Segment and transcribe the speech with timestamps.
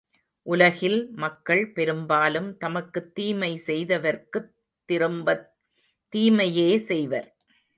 [0.47, 4.49] உலகில் மக்கள், பெரும்பாலும் தமக்குத் தீமை செய்தவர்க்குத்
[4.89, 5.45] திரும்பத்
[6.13, 7.29] தீமையே செய்வர்.